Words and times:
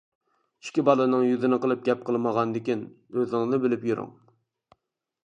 ئىككى 0.67 0.83
بالىنىڭ 0.87 1.25
يۈزىنى 1.27 1.59
قىلىپ 1.65 1.83
گەپ 1.89 2.01
قىلمىغاندىكىن، 2.07 2.81
ئۆزىڭىزنى 2.87 3.61
بىلىپ 3.67 3.87
يۈرۈڭ. 3.91 4.11